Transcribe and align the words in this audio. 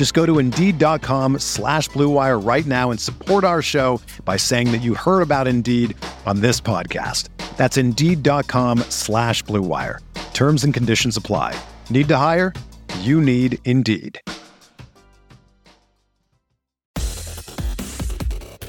Just 0.00 0.14
go 0.14 0.24
to 0.24 0.38
Indeed.com 0.38 1.40
slash 1.40 1.90
BlueWire 1.90 2.42
right 2.42 2.64
now 2.64 2.90
and 2.90 2.98
support 2.98 3.44
our 3.44 3.60
show 3.60 4.00
by 4.24 4.38
saying 4.38 4.72
that 4.72 4.78
you 4.78 4.94
heard 4.94 5.20
about 5.20 5.46
Indeed 5.46 5.94
on 6.24 6.40
this 6.40 6.58
podcast. 6.58 7.28
That's 7.58 7.76
Indeed.com 7.76 8.78
slash 8.88 9.44
BlueWire. 9.44 9.98
Terms 10.32 10.64
and 10.64 10.72
conditions 10.72 11.18
apply. 11.18 11.54
Need 11.90 12.08
to 12.08 12.16
hire? 12.16 12.54
You 13.00 13.20
need 13.20 13.58
Indeed. 13.66 14.18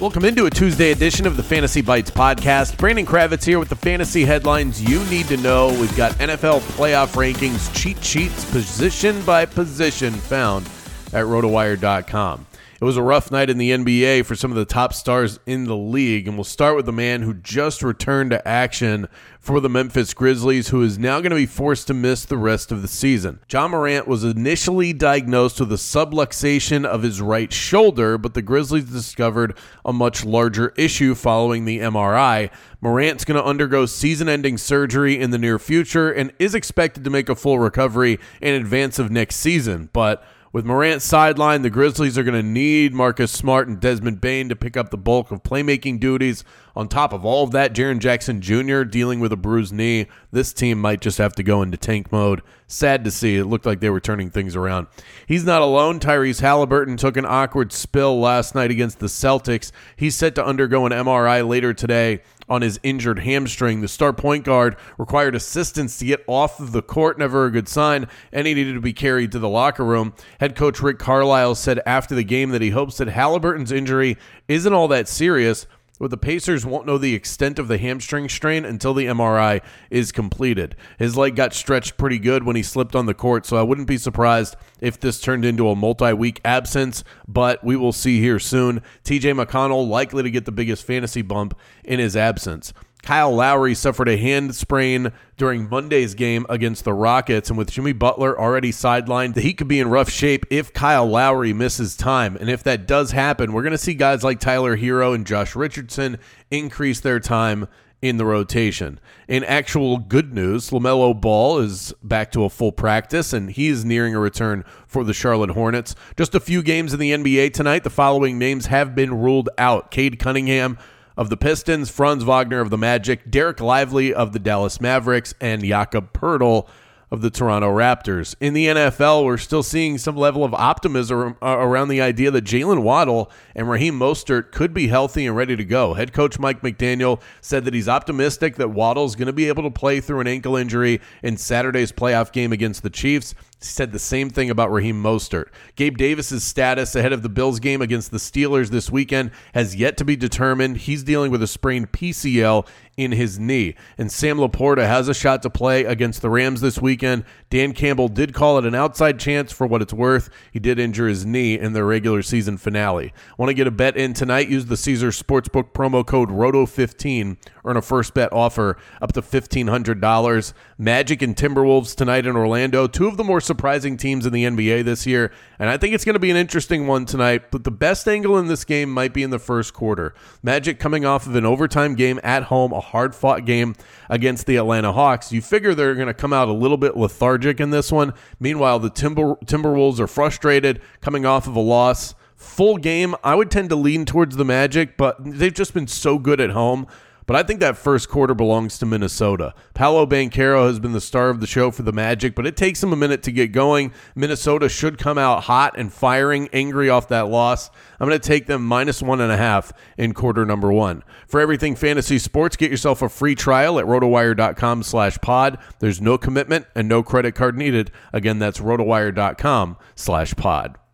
Welcome 0.00 0.24
into 0.24 0.46
a 0.46 0.50
Tuesday 0.50 0.92
edition 0.92 1.26
of 1.26 1.36
the 1.36 1.42
Fantasy 1.42 1.82
Bites 1.82 2.10
podcast. 2.10 2.78
Brandon 2.78 3.04
Kravitz 3.04 3.44
here 3.44 3.58
with 3.58 3.68
the 3.68 3.76
fantasy 3.76 4.24
headlines 4.24 4.82
you 4.82 5.04
need 5.10 5.26
to 5.26 5.36
know. 5.36 5.68
We've 5.78 5.94
got 5.94 6.12
NFL 6.12 6.60
playoff 6.78 7.12
rankings, 7.16 7.70
cheat 7.76 8.02
sheets, 8.02 8.50
position 8.50 9.22
by 9.26 9.44
position 9.44 10.14
found 10.14 10.66
at 11.12 11.24
rotowire.com. 11.24 12.46
It 12.80 12.84
was 12.84 12.96
a 12.96 13.02
rough 13.02 13.32
night 13.32 13.50
in 13.50 13.58
the 13.58 13.72
NBA 13.72 14.24
for 14.24 14.36
some 14.36 14.52
of 14.52 14.56
the 14.56 14.64
top 14.64 14.94
stars 14.94 15.40
in 15.46 15.64
the 15.64 15.76
league, 15.76 16.28
and 16.28 16.36
we'll 16.36 16.44
start 16.44 16.76
with 16.76 16.86
the 16.86 16.92
man 16.92 17.22
who 17.22 17.34
just 17.34 17.82
returned 17.82 18.30
to 18.30 18.46
action 18.46 19.08
for 19.40 19.58
the 19.58 19.68
Memphis 19.68 20.14
Grizzlies, 20.14 20.68
who 20.68 20.82
is 20.82 20.96
now 20.96 21.18
going 21.18 21.30
to 21.30 21.36
be 21.36 21.44
forced 21.44 21.88
to 21.88 21.94
miss 21.94 22.24
the 22.24 22.36
rest 22.36 22.70
of 22.70 22.80
the 22.80 22.86
season. 22.86 23.40
Ja 23.50 23.66
Morant 23.66 24.06
was 24.06 24.22
initially 24.22 24.92
diagnosed 24.92 25.58
with 25.58 25.72
a 25.72 25.76
subluxation 25.76 26.84
of 26.84 27.02
his 27.02 27.20
right 27.20 27.52
shoulder, 27.52 28.16
but 28.16 28.34
the 28.34 28.42
Grizzlies 28.42 28.84
discovered 28.84 29.58
a 29.84 29.92
much 29.92 30.24
larger 30.24 30.72
issue 30.76 31.16
following 31.16 31.64
the 31.64 31.80
MRI. 31.80 32.48
Morant's 32.80 33.24
going 33.24 33.42
to 33.42 33.44
undergo 33.44 33.86
season 33.86 34.28
ending 34.28 34.56
surgery 34.56 35.18
in 35.18 35.32
the 35.32 35.38
near 35.38 35.58
future 35.58 36.12
and 36.12 36.32
is 36.38 36.54
expected 36.54 37.02
to 37.02 37.10
make 37.10 37.28
a 37.28 37.34
full 37.34 37.58
recovery 37.58 38.20
in 38.40 38.54
advance 38.54 39.00
of 39.00 39.10
next 39.10 39.34
season, 39.36 39.88
but 39.92 40.24
with 40.58 40.66
Morant 40.66 41.00
sidelined, 41.02 41.62
the 41.62 41.70
Grizzlies 41.70 42.18
are 42.18 42.24
going 42.24 42.34
to 42.34 42.42
need 42.42 42.92
Marcus 42.92 43.30
Smart 43.30 43.68
and 43.68 43.78
Desmond 43.78 44.20
Bane 44.20 44.48
to 44.48 44.56
pick 44.56 44.76
up 44.76 44.90
the 44.90 44.98
bulk 44.98 45.30
of 45.30 45.44
playmaking 45.44 46.00
duties. 46.00 46.42
On 46.74 46.88
top 46.88 47.12
of 47.12 47.24
all 47.24 47.44
of 47.44 47.52
that, 47.52 47.72
Jaren 47.72 48.00
Jackson 48.00 48.40
Jr. 48.40 48.82
dealing 48.82 49.20
with 49.20 49.32
a 49.32 49.36
bruised 49.36 49.72
knee. 49.72 50.06
This 50.32 50.52
team 50.52 50.80
might 50.80 51.00
just 51.00 51.18
have 51.18 51.32
to 51.34 51.44
go 51.44 51.62
into 51.62 51.76
tank 51.76 52.10
mode. 52.10 52.42
Sad 52.66 53.04
to 53.04 53.12
see. 53.12 53.36
It 53.36 53.44
looked 53.44 53.66
like 53.66 53.78
they 53.78 53.88
were 53.88 54.00
turning 54.00 54.30
things 54.30 54.56
around. 54.56 54.88
He's 55.28 55.44
not 55.44 55.62
alone. 55.62 56.00
Tyrese 56.00 56.42
Haliburton 56.42 56.98
took 56.98 57.16
an 57.16 57.24
awkward 57.24 57.72
spill 57.72 58.18
last 58.18 58.56
night 58.56 58.72
against 58.72 58.98
the 58.98 59.06
Celtics. 59.06 59.70
He's 59.94 60.16
set 60.16 60.34
to 60.34 60.44
undergo 60.44 60.86
an 60.86 60.92
MRI 60.92 61.46
later 61.46 61.72
today 61.72 62.22
on 62.48 62.62
his 62.62 62.80
injured 62.82 63.20
hamstring. 63.20 63.80
The 63.80 63.88
star 63.88 64.12
point 64.12 64.44
guard 64.44 64.76
required 64.96 65.34
assistance 65.34 65.98
to 65.98 66.04
get 66.04 66.24
off 66.26 66.60
of 66.60 66.72
the 66.72 66.82
court, 66.82 67.18
never 67.18 67.46
a 67.46 67.50
good 67.50 67.68
sign, 67.68 68.08
and 68.32 68.46
he 68.46 68.54
needed 68.54 68.74
to 68.74 68.80
be 68.80 68.92
carried 68.92 69.32
to 69.32 69.38
the 69.38 69.48
locker 69.48 69.84
room. 69.84 70.14
Head 70.40 70.56
coach 70.56 70.80
Rick 70.80 70.98
Carlisle 70.98 71.56
said 71.56 71.80
after 71.86 72.14
the 72.14 72.24
game 72.24 72.50
that 72.50 72.62
he 72.62 72.70
hopes 72.70 72.98
that 72.98 73.08
Haliburton's 73.08 73.72
injury 73.72 74.16
isn't 74.48 74.72
all 74.72 74.88
that 74.88 75.08
serious, 75.08 75.66
but 75.98 76.10
the 76.10 76.16
Pacers 76.16 76.64
won't 76.64 76.86
know 76.86 76.98
the 76.98 77.14
extent 77.14 77.58
of 77.58 77.68
the 77.68 77.78
hamstring 77.78 78.28
strain 78.28 78.64
until 78.64 78.94
the 78.94 79.06
MRI 79.06 79.60
is 79.90 80.12
completed. 80.12 80.76
His 80.98 81.16
leg 81.16 81.36
got 81.36 81.54
stretched 81.54 81.96
pretty 81.96 82.18
good 82.18 82.44
when 82.44 82.56
he 82.56 82.62
slipped 82.62 82.94
on 82.94 83.06
the 83.06 83.14
court, 83.14 83.46
so 83.46 83.56
I 83.56 83.62
wouldn't 83.62 83.88
be 83.88 83.98
surprised 83.98 84.56
if 84.80 84.98
this 85.00 85.20
turned 85.20 85.44
into 85.44 85.68
a 85.68 85.76
multi 85.76 86.12
week 86.12 86.40
absence, 86.44 87.04
but 87.26 87.62
we 87.64 87.76
will 87.76 87.92
see 87.92 88.20
here 88.20 88.38
soon. 88.38 88.82
TJ 89.04 89.44
McConnell 89.44 89.88
likely 89.88 90.22
to 90.22 90.30
get 90.30 90.44
the 90.44 90.52
biggest 90.52 90.84
fantasy 90.84 91.22
bump 91.22 91.58
in 91.84 91.98
his 91.98 92.16
absence. 92.16 92.72
Kyle 93.02 93.34
Lowry 93.34 93.74
suffered 93.74 94.08
a 94.08 94.16
hand 94.16 94.54
sprain 94.54 95.12
during 95.36 95.68
Monday's 95.68 96.14
game 96.14 96.44
against 96.48 96.84
the 96.84 96.92
Rockets, 96.92 97.48
and 97.48 97.56
with 97.56 97.70
Jimmy 97.70 97.92
Butler 97.92 98.38
already 98.38 98.72
sidelined, 98.72 99.34
the 99.34 99.40
Heat 99.40 99.54
could 99.54 99.68
be 99.68 99.80
in 99.80 99.88
rough 99.88 100.10
shape 100.10 100.44
if 100.50 100.72
Kyle 100.72 101.06
Lowry 101.06 101.52
misses 101.52 101.96
time. 101.96 102.36
And 102.36 102.50
if 102.50 102.62
that 102.64 102.86
does 102.86 103.12
happen, 103.12 103.52
we're 103.52 103.62
going 103.62 103.72
to 103.72 103.78
see 103.78 103.94
guys 103.94 104.24
like 104.24 104.40
Tyler 104.40 104.76
Herro 104.76 105.14
and 105.14 105.26
Josh 105.26 105.54
Richardson 105.56 106.18
increase 106.50 107.00
their 107.00 107.20
time 107.20 107.68
in 108.00 108.16
the 108.16 108.24
rotation. 108.24 109.00
In 109.26 109.42
actual 109.44 109.98
good 109.98 110.32
news, 110.32 110.70
LaMelo 110.70 111.20
Ball 111.20 111.58
is 111.58 111.92
back 112.02 112.30
to 112.32 112.44
a 112.44 112.50
full 112.50 112.72
practice 112.72 113.32
and 113.32 113.50
he 113.50 113.68
is 113.68 113.84
nearing 113.84 114.14
a 114.14 114.20
return 114.20 114.64
for 114.86 115.02
the 115.02 115.12
Charlotte 115.12 115.50
Hornets. 115.50 115.94
Just 116.16 116.34
a 116.34 116.40
few 116.40 116.62
games 116.62 116.92
in 116.92 117.00
the 117.00 117.12
NBA 117.12 117.52
tonight. 117.54 117.82
The 117.82 117.90
following 117.90 118.38
names 118.38 118.66
have 118.66 118.94
been 118.94 119.14
ruled 119.14 119.48
out 119.58 119.90
Cade 119.90 120.18
Cunningham 120.18 120.78
of 121.18 121.30
the 121.30 121.36
Pistons, 121.36 121.90
Franz 121.90 122.22
Wagner 122.22 122.60
of 122.60 122.70
the 122.70 122.78
Magic, 122.78 123.28
Dereck 123.28 123.60
Lively 123.60 124.14
of 124.14 124.32
the 124.32 124.38
Dallas 124.38 124.80
Mavericks, 124.80 125.34
and 125.40 125.64
Jakob 125.64 126.12
Poeltl 126.12 126.68
of 127.10 127.22
the 127.22 127.30
Toronto 127.30 127.74
Raptors. 127.74 128.36
In 128.40 128.54
the 128.54 128.66
NFL, 128.66 129.24
we're 129.24 129.36
still 129.36 129.64
seeing 129.64 129.98
some 129.98 130.16
level 130.16 130.44
of 130.44 130.54
optimism 130.54 131.36
uh, 131.42 131.56
around 131.58 131.88
the 131.88 132.00
idea 132.00 132.30
that 132.30 132.44
Jaylen 132.44 132.82
Waddle 132.82 133.32
and 133.56 133.68
Raheem 133.68 133.98
Mostert 133.98 134.52
could 134.52 134.72
be 134.72 134.88
healthy 134.88 135.26
and 135.26 135.34
ready 135.34 135.56
to 135.56 135.64
go. 135.64 135.94
Head 135.94 136.12
coach 136.12 136.38
Mike 136.38 136.60
McDaniel 136.60 137.20
said 137.40 137.64
that 137.64 137.74
he's 137.74 137.88
optimistic 137.88 138.56
that 138.56 138.68
Waddle's 138.68 139.16
going 139.16 139.26
to 139.26 139.32
be 139.32 139.48
able 139.48 139.64
to 139.64 139.70
play 139.70 140.00
through 140.00 140.20
an 140.20 140.28
ankle 140.28 140.54
injury 140.54 141.00
in 141.22 141.36
Saturday's 141.36 141.90
playoff 141.90 142.30
game 142.30 142.52
against 142.52 142.84
the 142.84 142.90
Chiefs. 142.90 143.34
Said 143.60 143.90
the 143.90 143.98
same 143.98 144.30
thing 144.30 144.50
about 144.50 144.70
Raheem 144.70 145.02
Mostert. 145.02 145.46
Gabe 145.74 145.96
Davis's 145.96 146.44
status 146.44 146.94
ahead 146.94 147.12
of 147.12 147.22
the 147.22 147.28
Bills 147.28 147.58
game 147.58 147.82
against 147.82 148.12
the 148.12 148.18
Steelers 148.18 148.68
this 148.68 148.88
weekend 148.88 149.32
has 149.52 149.74
yet 149.74 149.96
to 149.96 150.04
be 150.04 150.14
determined. 150.14 150.76
He's 150.76 151.02
dealing 151.02 151.32
with 151.32 151.42
a 151.42 151.48
sprained 151.48 151.90
PCL 151.90 152.68
in 152.98 153.12
his 153.12 153.38
knee. 153.38 153.74
And 153.96 154.12
Sam 154.12 154.38
LaPorta 154.38 154.86
has 154.86 155.08
a 155.08 155.14
shot 155.14 155.42
to 155.42 155.50
play 155.50 155.84
against 155.84 156.20
the 156.20 156.28
Rams 156.28 156.60
this 156.60 156.80
weekend. 156.80 157.24
Dan 157.48 157.72
Campbell 157.72 158.08
did 158.08 158.34
call 158.34 158.58
it 158.58 158.66
an 158.66 158.74
outside 158.74 159.18
chance 159.20 159.52
for 159.52 159.66
what 159.66 159.80
it's 159.80 159.92
worth. 159.92 160.28
He 160.52 160.58
did 160.58 160.78
injure 160.78 161.06
his 161.08 161.24
knee 161.24 161.58
in 161.58 161.72
the 161.72 161.84
regular 161.84 162.22
season 162.22 162.58
finale. 162.58 163.12
Want 163.38 163.50
to 163.50 163.54
get 163.54 163.68
a 163.68 163.70
bet 163.70 163.96
in 163.96 164.14
tonight? 164.14 164.48
Use 164.48 164.66
the 164.66 164.76
Caesar 164.76 165.10
Sportsbook 165.10 165.72
promo 165.72 166.04
code 166.04 166.28
ROTO15. 166.28 167.36
Earn 167.64 167.76
a 167.76 167.82
first 167.82 168.14
bet 168.14 168.32
offer 168.32 168.76
up 169.00 169.12
to 169.12 169.22
$1,500. 169.22 170.52
Magic 170.76 171.22
and 171.22 171.36
Timberwolves 171.36 171.94
tonight 171.94 172.26
in 172.26 172.36
Orlando. 172.36 172.88
Two 172.88 173.06
of 173.06 173.16
the 173.16 173.24
more 173.24 173.40
surprising 173.48 173.96
teams 173.96 174.24
in 174.24 174.32
the 174.32 174.44
NBA 174.44 174.84
this 174.84 175.04
year. 175.04 175.32
And 175.58 175.68
I 175.68 175.76
think 175.76 175.94
it's 175.94 176.04
going 176.04 176.14
to 176.14 176.20
be 176.20 176.30
an 176.30 176.36
interesting 176.36 176.86
one 176.86 177.04
tonight. 177.04 177.50
But 177.50 177.64
the 177.64 177.72
best 177.72 178.06
angle 178.06 178.38
in 178.38 178.46
this 178.46 178.64
game 178.64 178.90
might 178.90 179.12
be 179.12 179.24
in 179.24 179.30
the 179.30 179.40
first 179.40 179.74
quarter. 179.74 180.14
Magic 180.40 180.78
coming 180.78 181.04
off 181.04 181.26
of 181.26 181.34
an 181.34 181.44
overtime 181.44 181.96
game 181.96 182.20
at 182.22 182.44
home, 182.44 182.72
a 182.72 182.78
hard 182.78 183.16
fought 183.16 183.44
game 183.44 183.74
against 184.08 184.46
the 184.46 184.54
Atlanta 184.54 184.92
Hawks. 184.92 185.32
You 185.32 185.42
figure 185.42 185.74
they're 185.74 185.96
going 185.96 186.06
to 186.06 186.14
come 186.14 186.32
out 186.32 186.46
a 186.46 186.52
little 186.52 186.76
bit 186.76 186.96
lethargic 186.96 187.58
in 187.58 187.70
this 187.70 187.90
one. 187.90 188.14
Meanwhile, 188.38 188.78
the 188.78 188.90
Timber, 188.90 189.34
Timberwolves 189.46 189.98
are 189.98 190.06
frustrated 190.06 190.80
coming 191.00 191.26
off 191.26 191.48
of 191.48 191.56
a 191.56 191.60
loss. 191.60 192.14
Full 192.36 192.76
game, 192.76 193.16
I 193.24 193.34
would 193.34 193.50
tend 193.50 193.68
to 193.70 193.76
lean 193.76 194.04
towards 194.04 194.36
the 194.36 194.44
Magic, 194.44 194.96
but 194.96 195.16
they've 195.18 195.52
just 195.52 195.74
been 195.74 195.88
so 195.88 196.18
good 196.18 196.40
at 196.40 196.50
home. 196.50 196.86
But 197.28 197.36
I 197.36 197.42
think 197.42 197.60
that 197.60 197.76
first 197.76 198.08
quarter 198.08 198.32
belongs 198.32 198.78
to 198.78 198.86
Minnesota. 198.86 199.52
Paolo 199.74 200.06
Banchero 200.06 200.66
has 200.66 200.80
been 200.80 200.92
the 200.92 201.00
star 201.00 201.28
of 201.28 201.40
the 201.40 201.46
show 201.46 201.70
for 201.70 201.82
the 201.82 201.92
Magic, 201.92 202.34
but 202.34 202.46
it 202.46 202.56
takes 202.56 202.82
him 202.82 202.90
a 202.90 202.96
minute 202.96 203.22
to 203.24 203.30
get 203.30 203.52
going. 203.52 203.92
Minnesota 204.14 204.66
should 204.66 204.96
come 204.96 205.18
out 205.18 205.44
hot 205.44 205.74
and 205.76 205.92
firing, 205.92 206.48
angry 206.54 206.88
off 206.88 207.08
that 207.08 207.28
loss. 207.28 207.68
I'm 208.00 208.08
going 208.08 208.18
to 208.18 208.26
take 208.26 208.46
them 208.46 208.64
minus 208.64 209.02
one 209.02 209.20
and 209.20 209.30
a 209.30 209.36
half 209.36 209.74
in 209.98 210.14
quarter 210.14 210.46
number 210.46 210.72
one. 210.72 211.04
For 211.26 211.38
everything 211.38 211.76
fantasy 211.76 212.18
sports, 212.18 212.56
get 212.56 212.70
yourself 212.70 213.02
a 213.02 213.10
free 213.10 213.34
trial 213.34 213.78
at 213.78 213.84
rotowire.com 213.84 214.82
slash 214.82 215.18
pod. 215.18 215.58
There's 215.80 216.00
no 216.00 216.16
commitment 216.16 216.64
and 216.74 216.88
no 216.88 217.02
credit 217.02 217.34
card 217.34 217.58
needed. 217.58 217.90
Again, 218.10 218.38
that's 218.38 218.60
rotowire.com 218.60 219.76
slash 219.94 220.34
pod. 220.34 220.78